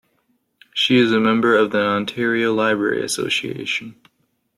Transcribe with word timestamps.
She 0.73 0.97
is 0.97 1.11
a 1.11 1.19
member 1.19 1.55
of 1.55 1.69
the 1.69 1.79
Ontario 1.85 2.55
Library 2.55 3.05
Association. 3.05 4.01